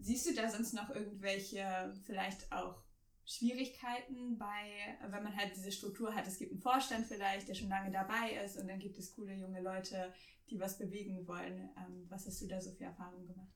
siehst 0.00 0.28
du 0.28 0.34
da 0.34 0.48
sonst 0.50 0.74
noch 0.74 0.90
irgendwelche 0.90 1.94
vielleicht 2.04 2.52
auch 2.52 2.82
Schwierigkeiten 3.24 4.38
bei, 4.38 4.98
wenn 5.10 5.22
man 5.22 5.36
halt 5.36 5.54
diese 5.54 5.70
Struktur 5.70 6.14
hat, 6.14 6.26
es 6.26 6.38
gibt 6.38 6.52
einen 6.52 6.62
Vorstand 6.62 7.06
vielleicht, 7.06 7.48
der 7.48 7.54
schon 7.54 7.68
lange 7.68 7.90
dabei 7.90 8.42
ist 8.44 8.56
und 8.56 8.68
dann 8.68 8.78
gibt 8.78 8.98
es 8.98 9.14
coole 9.14 9.34
junge 9.34 9.60
Leute, 9.60 10.12
die 10.48 10.58
was 10.58 10.78
bewegen 10.78 11.26
wollen. 11.26 11.68
Ähm, 11.76 12.06
was 12.08 12.26
hast 12.26 12.40
du 12.40 12.46
da 12.46 12.60
so 12.60 12.72
für 12.72 12.84
Erfahrungen 12.84 13.26
gemacht? 13.26 13.52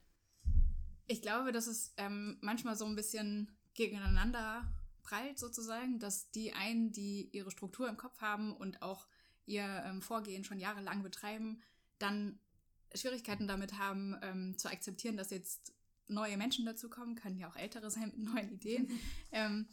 Ich 1.07 1.23
glaube, 1.23 1.53
dass 1.53 1.67
es 1.67 1.95
ähm, 1.97 2.39
manchmal 2.43 2.77
so 2.77 2.85
ein 2.85 2.97
bisschen 2.97 3.51
gegeneinander 3.75 4.73
prallt 5.03 5.39
sozusagen, 5.39 5.99
dass 5.99 6.31
die 6.31 6.53
einen, 6.53 6.93
die 6.93 7.29
ihre 7.33 7.51
Struktur 7.51 7.89
im 7.89 7.97
Kopf 7.97 8.21
haben 8.21 8.55
und 8.55 8.83
auch 8.83 9.07
ihr 9.47 9.83
ähm, 9.85 10.03
Vorgehen 10.03 10.45
schon 10.45 10.61
jahrelang 10.61 11.03
betreiben, 11.03 11.61
dann 11.99 12.39
Schwierigkeiten 12.95 13.49
damit 13.49 13.79
haben, 13.79 14.17
ähm, 14.23 14.59
zu 14.59 14.69
akzeptieren, 14.69 15.17
dass 15.17 15.31
jetzt 15.31 15.75
neue 16.09 16.37
Menschen 16.37 16.67
dazukommen, 16.67 17.15
können 17.15 17.39
ja 17.39 17.49
auch 17.49 17.57
ältere 17.57 17.91
sein 17.91 18.13
mit 18.15 18.19
neuen 18.19 18.51
Ideen, 18.53 18.89
ähm, 19.33 19.69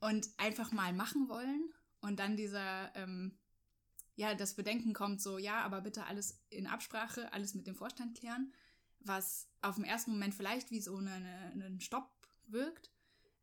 und 0.00 0.28
einfach 0.36 0.72
mal 0.72 0.92
machen 0.92 1.28
wollen 1.28 1.72
und 2.00 2.18
dann 2.18 2.36
dieser, 2.36 2.94
ähm, 2.96 3.38
ja, 4.16 4.34
das 4.34 4.54
Bedenken 4.54 4.92
kommt 4.92 5.22
so, 5.22 5.38
ja, 5.38 5.60
aber 5.60 5.80
bitte 5.80 6.04
alles 6.06 6.40
in 6.50 6.66
Absprache, 6.66 7.32
alles 7.32 7.54
mit 7.54 7.66
dem 7.66 7.76
Vorstand 7.76 8.18
klären, 8.18 8.52
was 8.98 9.48
auf 9.60 9.76
den 9.76 9.84
ersten 9.84 10.10
Moment 10.10 10.34
vielleicht 10.34 10.70
wie 10.70 10.80
so 10.80 10.96
ein 10.96 11.80
Stopp 11.80 12.10
wirkt, 12.48 12.90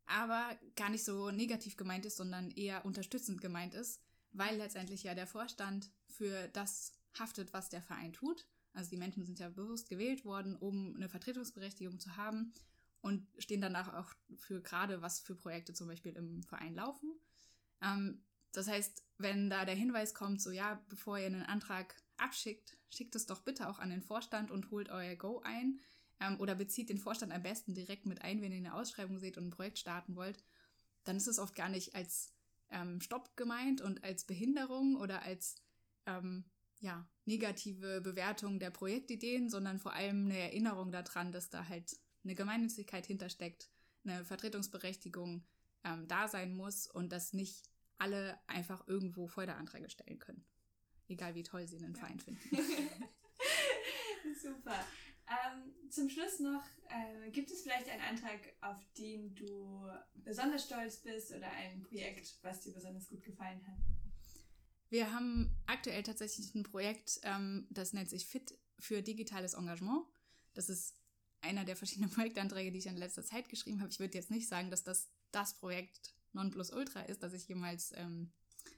aber 0.10 0.58
gar 0.76 0.90
nicht 0.90 1.04
so 1.04 1.32
negativ 1.32 1.78
gemeint 1.78 2.06
ist, 2.06 2.18
sondern 2.18 2.52
eher 2.52 2.86
unterstützend 2.86 3.42
gemeint 3.42 3.74
ist, 3.74 4.02
weil 4.32 4.58
letztendlich 4.58 5.04
ja 5.04 5.14
der 5.16 5.28
Vorstand 5.28 5.92
für 6.08 6.48
das 6.50 6.94
haftet, 7.18 7.54
was 7.54 7.70
der 7.70 7.82
Verein 7.82 8.14
tut. 8.14 8.46
Also 8.74 8.90
die 8.90 8.98
Menschen 8.98 9.26
sind 9.26 9.40
ja 9.40 9.50
bewusst 9.50 9.90
gewählt 9.90 10.26
worden, 10.26 10.56
um 10.56 10.96
eine 10.96 11.10
Vertretungsberechtigung 11.10 12.00
zu 12.00 12.18
haben 12.18 12.54
und 13.02 13.28
stehen 13.38 13.62
danach 13.62 13.94
auch 13.94 14.14
für 14.38 14.62
gerade, 14.62 15.02
was 15.02 15.20
für 15.20 15.36
Projekte 15.36 15.74
zum 15.74 15.88
Beispiel 15.88 16.16
im 16.16 16.44
Verein 16.44 16.76
laufen. 16.76 17.14
Ähm, 17.82 18.24
das 18.52 18.68
heißt, 18.68 19.04
wenn 19.18 19.50
da 19.50 19.66
der 19.66 19.76
Hinweis 19.76 20.14
kommt, 20.14 20.42
so 20.42 20.52
ja, 20.52 20.84
bevor 20.90 21.20
ihr 21.20 21.28
einen 21.28 21.44
Antrag 21.44 21.96
abschickt, 22.18 22.78
schickt 22.90 23.16
es 23.16 23.26
doch 23.26 23.42
bitte 23.42 23.70
auch 23.70 23.80
an 23.80 23.90
den 23.90 24.02
Vorstand 24.02 24.52
und 24.52 24.72
holt 24.72 24.90
euer 24.90 25.16
Go 25.16 25.42
ein 25.44 25.80
ähm, 26.20 26.40
oder 26.40 26.56
bezieht 26.56 26.90
den 26.90 26.98
Vorstand 26.98 27.32
am 27.32 27.44
besten 27.44 27.74
direkt 27.74 28.06
mit 28.06 28.22
ein, 28.22 28.42
wenn 28.42 28.52
ihr 28.52 28.58
eine 28.58 28.74
Ausschreibung 28.74 29.20
seht 29.20 29.38
und 29.38 29.48
ein 29.48 29.52
Projekt 29.52 29.80
starten 29.80 30.16
wollt, 30.16 30.44
dann 31.04 31.18
ist 31.18 31.28
es 31.28 31.40
oft 31.40 31.56
gar 31.56 31.70
nicht 31.70 31.96
als 31.96 32.34
ähm, 32.70 33.02
Stopp 33.02 33.36
gemeint 33.36 33.82
und 33.82 34.04
als 34.04 34.26
Behinderung 34.26 34.96
oder 34.96 35.24
als 35.24 35.56
ähm, 36.06 36.46
ja, 36.80 37.08
negative 37.26 38.02
Bewertung 38.02 38.60
der 38.60 38.70
Projektideen, 38.70 39.50
sondern 39.50 39.80
vor 39.80 39.94
allem 39.94 40.26
eine 40.26 40.38
Erinnerung 40.38 40.92
daran, 40.92 41.32
dass 41.32 41.50
da 41.50 41.68
halt 41.68 41.98
eine 42.24 42.36
Gemeinnützigkeit 42.36 43.06
hintersteckt, 43.06 43.70
eine 44.04 44.24
Vertretungsberechtigung 44.26 45.46
ähm, 45.84 46.08
da 46.08 46.28
sein 46.28 46.56
muss 46.56 46.88
und 46.88 47.12
dass 47.12 47.34
nicht 47.34 47.70
alle 47.98 48.40
einfach 48.48 48.88
irgendwo 48.88 49.28
Förderanträge 49.28 49.90
stellen 49.90 50.20
können. 50.20 50.46
Egal 51.08 51.36
wie 51.36 51.44
toll 51.44 51.68
sie 51.68 51.78
einen 51.78 51.96
ja. 51.96 52.00
Verein 52.00 52.20
finden. 52.20 52.42
Zum 56.00 56.10
Schluss 56.10 56.40
noch, 56.40 56.64
äh, 56.88 57.30
gibt 57.30 57.52
es 57.52 57.64
vielleicht 57.64 57.90
einen 57.90 58.02
Antrag, 58.02 58.40
auf 58.62 58.78
den 58.98 59.36
du 59.36 59.86
besonders 60.24 60.64
stolz 60.64 60.96
bist 61.02 61.34
oder 61.34 61.52
ein 61.52 61.84
Projekt, 61.84 62.38
was 62.42 62.62
dir 62.62 62.72
besonders 62.72 63.10
gut 63.10 63.22
gefallen 63.22 63.60
hat? 63.68 63.76
Wir 64.88 65.12
haben 65.12 65.52
aktuell 65.66 66.02
tatsächlich 66.04 66.56
ein 66.56 66.64
Projekt, 66.64 67.20
ähm, 67.24 67.68
das 67.70 67.92
nennt 67.92 68.10
sich 68.10 68.26
Fit 68.26 68.58
für 68.80 69.02
digitales 69.02 69.56
Engagement. 69.56 70.06
Das 70.54 70.70
ist 70.70 70.96
einer 71.42 71.66
der 71.66 71.76
verschiedenen 71.76 72.10
Projektanträge, 72.16 72.72
die 72.72 72.80
ich 72.80 72.88
in 72.88 72.96
letzter 72.96 73.26
Zeit 73.26 73.50
geschrieben 73.50 73.82
habe. 73.82 73.92
Ich 73.92 74.00
würde 74.00 74.18
jetzt 74.18 74.32
nicht 74.32 74.48
sagen, 74.48 74.72
dass 74.72 74.86
das 74.86 75.10
das 75.34 75.56
Projekt 75.56 76.14
Nonplusultra 76.32 77.02
ist, 77.02 77.24
das 77.24 77.34
ich 77.34 77.46
jemals 77.50 77.92
ähm, 77.98 78.32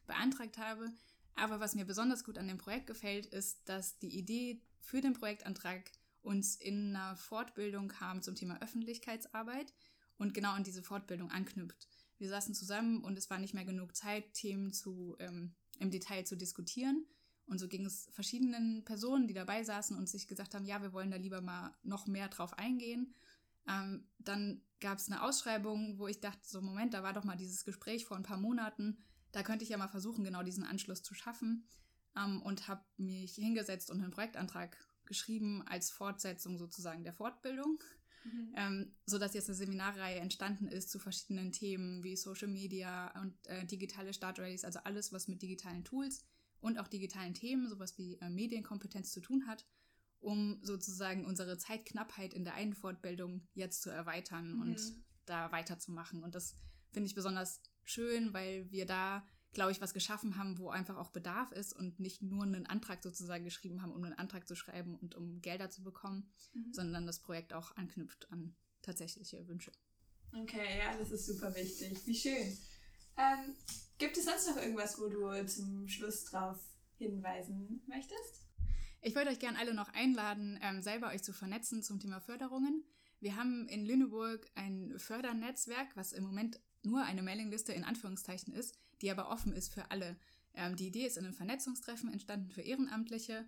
beantragt 0.08 0.58
habe. 0.58 0.92
Aber 1.36 1.60
was 1.60 1.76
mir 1.76 1.86
besonders 1.86 2.24
gut 2.24 2.40
an 2.40 2.48
dem 2.48 2.58
Projekt 2.58 2.88
gefällt, 2.88 3.28
ist, 3.28 3.70
dass 3.70 4.00
die 4.00 4.18
Idee 4.18 4.60
für 4.80 5.02
den 5.02 5.14
Projektantrag 5.14 5.92
uns 6.22 6.56
in 6.56 6.96
einer 6.96 7.16
Fortbildung 7.16 7.88
kam 7.88 8.22
zum 8.22 8.36
Thema 8.36 8.62
Öffentlichkeitsarbeit 8.62 9.74
und 10.18 10.34
genau 10.34 10.52
an 10.52 10.64
diese 10.64 10.84
Fortbildung 10.84 11.32
anknüpft. 11.32 11.88
Wir 12.18 12.30
saßen 12.30 12.54
zusammen 12.54 13.04
und 13.04 13.18
es 13.18 13.30
war 13.30 13.40
nicht 13.40 13.56
mehr 13.56 13.66
genug 13.66 13.96
Zeit, 13.96 14.34
Themen 14.34 14.72
zu, 14.74 15.16
ähm, 15.20 15.56
im 15.80 15.90
Detail 15.90 16.24
zu 16.24 16.38
diskutieren. 16.38 17.08
Und 17.48 17.58
so 17.58 17.68
ging 17.68 17.86
es 17.86 18.08
verschiedenen 18.12 18.86
Personen, 18.86 19.28
die 19.28 19.34
dabei 19.34 19.64
saßen 19.64 19.98
und 19.98 20.08
sich 20.08 20.28
gesagt 20.28 20.54
haben, 20.54 20.66
ja, 20.66 20.82
wir 20.82 20.94
wollen 20.94 21.12
da 21.12 21.18
lieber 21.18 21.42
mal 21.42 21.76
noch 21.84 22.06
mehr 22.06 22.30
drauf 22.30 22.58
eingehen. 22.58 23.14
Ähm, 23.68 24.08
dann 24.20 24.62
gab 24.80 25.00
es 25.00 25.08
eine 25.08 25.24
Ausschreibung, 25.24 25.98
wo 25.98 26.08
ich 26.08 26.20
dachte, 26.20 26.48
so 26.48 26.62
Moment, 26.62 26.94
da 26.94 27.04
war 27.04 27.14
doch 27.14 27.24
mal 27.24 27.36
dieses 27.36 27.66
Gespräch 27.66 28.06
vor 28.06 28.18
ein 28.18 28.24
paar 28.24 28.38
Monaten. 28.38 29.00
Da 29.32 29.44
könnte 29.44 29.64
ich 29.64 29.70
ja 29.70 29.78
mal 29.78 29.88
versuchen, 29.88 30.24
genau 30.24 30.44
diesen 30.44 30.64
Anschluss 30.64 31.02
zu 31.02 31.14
schaffen. 31.14 31.68
Ähm, 32.16 32.42
und 32.42 32.68
habe 32.68 32.84
mich 32.98 33.34
hingesetzt 33.34 33.90
und 33.90 34.02
einen 34.02 34.12
Projektantrag 34.12 34.78
geschrieben 35.12 35.62
als 35.68 35.90
Fortsetzung 35.90 36.58
sozusagen 36.58 37.04
der 37.04 37.14
Fortbildung, 37.14 37.84
mhm. 38.24 38.54
ähm, 38.56 38.96
sodass 39.06 39.34
jetzt 39.34 39.50
eine 39.50 39.58
Seminarreihe 39.58 40.20
entstanden 40.20 40.70
ist 40.70 40.90
zu 40.90 41.00
verschiedenen 41.00 41.52
Themen 41.52 42.02
wie 42.02 42.16
Social 42.16 42.48
Media 42.48 43.12
und 43.22 43.36
äh, 43.48 43.66
digitale 43.66 44.14
Startrallies, 44.14 44.64
also 44.64 44.80
alles, 44.86 45.12
was 45.12 45.28
mit 45.28 45.42
digitalen 45.42 45.84
Tools 45.84 46.24
und 46.62 46.80
auch 46.80 46.88
digitalen 46.88 47.34
Themen, 47.34 47.68
sowas 47.68 47.98
wie 47.98 48.16
äh, 48.22 48.30
Medienkompetenz 48.30 49.12
zu 49.12 49.20
tun 49.20 49.48
hat, 49.48 49.68
um 50.22 50.62
sozusagen 50.64 51.26
unsere 51.26 51.58
Zeitknappheit 51.58 52.34
in 52.34 52.46
der 52.46 52.54
einen 52.54 52.74
Fortbildung 52.74 53.46
jetzt 53.54 53.82
zu 53.82 53.90
erweitern 53.90 54.54
mhm. 54.54 54.62
und 54.62 54.82
da 55.26 55.52
weiterzumachen. 55.52 56.24
Und 56.24 56.36
das 56.36 56.56
finde 56.92 57.08
ich 57.08 57.16
besonders 57.16 57.62
schön, 57.84 58.34
weil 58.34 58.72
wir 58.72 58.86
da 58.86 59.28
glaube 59.54 59.72
ich, 59.72 59.82
was 59.82 59.94
geschaffen 59.94 60.38
haben, 60.38 60.58
wo 60.58 60.70
einfach 60.70 60.98
auch 60.98 61.10
Bedarf 61.10 61.52
ist 61.52 61.74
und 61.74 62.00
nicht 62.00 62.22
nur 62.22 62.44
einen 62.44 62.66
Antrag 62.66 63.04
sozusagen 63.04 63.44
geschrieben 63.44 63.82
haben, 63.82 63.92
um 63.92 64.04
einen 64.04 64.14
Antrag 64.14 64.48
zu 64.48 64.56
schreiben 64.56 64.96
und 64.96 65.16
um 65.16 65.42
Gelder 65.42 65.70
zu 65.70 65.84
bekommen, 65.84 66.32
mhm. 66.54 66.74
sondern 66.74 67.06
das 67.06 67.20
Projekt 67.20 67.54
auch 67.54 67.76
anknüpft 67.76 68.32
an 68.32 68.56
tatsächliche 68.82 69.48
Wünsche. 69.48 69.72
Okay, 70.34 70.80
ja, 70.80 70.98
das 70.98 71.12
ist 71.12 71.26
super 71.26 71.54
wichtig. 71.56 72.06
Wie 72.06 72.16
schön. 72.16 72.58
Ähm, 73.18 73.56
gibt 73.98 74.18
es 74.18 74.26
sonst 74.26 74.48
noch 74.48 74.58
irgendwas, 74.58 74.98
wo 75.00 75.08
du 75.08 75.46
zum 75.46 75.88
Schluss 75.88 76.24
drauf 76.26 76.58
hinweisen 76.98 77.82
möchtest? 77.88 78.48
Ich 79.02 79.16
wollte 79.16 79.32
euch 79.32 79.40
gerne 79.40 79.58
alle 79.58 79.74
noch 79.74 79.90
einladen, 79.94 80.60
ähm, 80.62 80.82
selber 80.82 81.10
euch 81.10 81.24
zu 81.24 81.34
vernetzen 81.34 81.84
zum 81.84 82.00
Thema 82.00 82.22
Förderungen. 82.22 82.86
Wir 83.20 83.36
haben 83.36 83.68
in 83.68 83.86
Lüneburg 83.86 84.50
ein 84.56 84.94
Fördernetzwerk, 84.98 85.96
was 85.96 86.14
im 86.14 86.24
Moment 86.24 86.60
nur 86.84 87.04
eine 87.04 87.22
Mailingliste 87.22 87.74
in 87.74 87.84
Anführungszeichen 87.84 88.54
ist, 88.54 88.80
die 89.02 89.12
aber 89.12 89.30
offen 89.30 89.54
ist 89.54 89.74
für 89.74 89.92
alle. 89.92 90.18
Ähm, 90.54 90.76
die 90.76 90.88
Idee 90.88 91.06
ist 91.06 91.18
in 91.18 91.26
einem 91.26 91.34
Vernetzungstreffen 91.34 92.12
entstanden 92.12 92.52
für 92.52 92.62
Ehrenamtliche, 92.62 93.48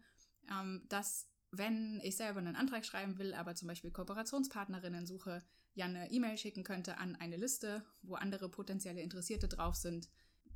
ähm, 0.50 0.86
dass 0.90 1.28
wenn 1.52 2.02
ich 2.04 2.18
selber 2.18 2.40
einen 2.40 2.56
Antrag 2.56 2.86
schreiben 2.86 3.18
will, 3.20 3.34
aber 3.34 3.54
zum 3.56 3.68
Beispiel 3.68 3.92
Kooperationspartnerinnen 3.92 5.06
suche, 5.06 5.44
ja 5.76 5.86
eine 5.86 6.12
E-Mail 6.12 6.38
schicken 6.38 6.64
könnte 6.64 6.98
an 6.98 7.16
eine 7.16 7.38
Liste, 7.38 7.86
wo 8.02 8.16
andere 8.16 8.50
potenzielle 8.50 9.02
Interessierte 9.02 9.48
drauf 9.48 9.76
sind, 9.76 10.10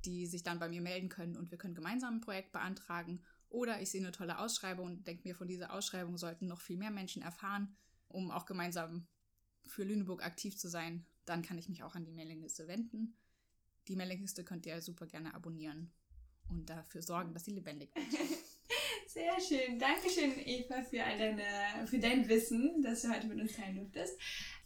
die 0.05 0.25
sich 0.25 0.43
dann 0.43 0.59
bei 0.59 0.69
mir 0.69 0.81
melden 0.81 1.09
können 1.09 1.35
und 1.35 1.51
wir 1.51 1.57
können 1.57 1.75
gemeinsam 1.75 2.15
ein 2.15 2.21
Projekt 2.21 2.51
beantragen. 2.51 3.23
Oder 3.49 3.81
ich 3.81 3.89
sehe 3.89 4.01
eine 4.01 4.11
tolle 4.11 4.39
Ausschreibung 4.39 4.87
und 4.87 5.07
denke 5.07 5.27
mir, 5.27 5.35
von 5.35 5.47
dieser 5.47 5.73
Ausschreibung 5.73 6.17
sollten 6.17 6.47
noch 6.47 6.61
viel 6.61 6.77
mehr 6.77 6.91
Menschen 6.91 7.21
erfahren, 7.21 7.75
um 8.07 8.29
auch 8.31 8.45
gemeinsam 8.45 9.07
für 9.65 9.83
Lüneburg 9.83 10.23
aktiv 10.23 10.57
zu 10.57 10.67
sein. 10.67 11.05
Dann 11.25 11.41
kann 11.41 11.57
ich 11.57 11.69
mich 11.69 11.83
auch 11.83 11.95
an 11.95 12.05
die 12.05 12.11
Mailingliste 12.11 12.67
wenden. 12.67 13.17
Die 13.87 13.95
Mailingliste 13.95 14.43
könnt 14.43 14.65
ihr 14.65 14.81
super 14.81 15.05
gerne 15.05 15.33
abonnieren 15.33 15.91
und 16.49 16.69
dafür 16.69 17.01
sorgen, 17.01 17.33
dass 17.33 17.45
sie 17.45 17.51
lebendig 17.51 17.93
wird. 17.95 18.05
Sehr 19.07 19.39
schön. 19.39 19.79
Dankeschön, 19.79 20.33
Eva, 20.45 20.83
für, 20.83 21.03
all 21.03 21.17
deine, 21.17 21.87
für 21.87 21.99
dein 21.99 22.27
Wissen, 22.27 22.81
das 22.83 23.01
du 23.01 23.09
heute 23.09 23.27
mit 23.27 23.39
uns 23.39 23.53
teilen 23.53 23.77
durftest. 23.77 24.19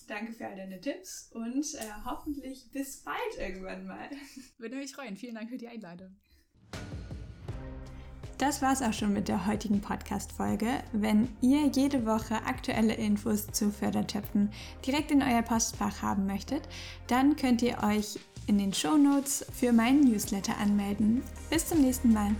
Danke 0.07 0.33
für 0.33 0.47
all 0.47 0.55
deine 0.55 0.81
Tipps 0.81 1.29
und 1.31 1.73
äh, 1.75 1.85
hoffentlich 2.03 2.69
bis 2.71 3.01
bald 3.03 3.37
irgendwann 3.37 3.85
mal. 3.85 4.09
Würde 4.57 4.75
mich 4.75 4.93
freuen. 4.93 5.15
Vielen 5.15 5.35
Dank 5.35 5.49
für 5.49 5.57
die 5.57 5.67
Einladung. 5.67 6.17
Das 8.39 8.61
war's 8.63 8.81
auch 8.81 8.91
schon 8.91 9.13
mit 9.13 9.27
der 9.27 9.45
heutigen 9.45 9.79
Podcast-Folge. 9.81 10.83
Wenn 10.93 11.29
ihr 11.41 11.67
jede 11.67 12.07
Woche 12.07 12.43
aktuelle 12.43 12.95
Infos 12.95 13.45
zu 13.51 13.71
Fördertöpfen 13.71 14.51
direkt 14.85 15.11
in 15.11 15.21
euer 15.21 15.43
Postfach 15.43 16.01
haben 16.01 16.25
möchtet, 16.25 16.67
dann 17.07 17.35
könnt 17.35 17.61
ihr 17.61 17.83
euch 17.83 18.19
in 18.47 18.57
den 18.57 18.73
Show 18.73 18.97
Notes 18.97 19.45
für 19.53 19.71
meinen 19.71 20.01
Newsletter 20.01 20.57
anmelden. 20.57 21.23
Bis 21.49 21.67
zum 21.67 21.81
nächsten 21.81 22.13
Mal. 22.13 22.35